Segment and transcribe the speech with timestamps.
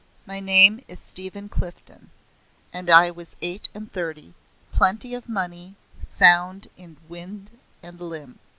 [0.25, 2.07] My name is Stephen Clifden,
[2.73, 4.33] and I was eight and thirty;
[4.71, 7.51] plenty of money, sound in wind
[7.83, 8.39] and limb.